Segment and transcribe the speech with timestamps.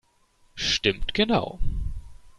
[0.55, 1.59] Stimmt genau!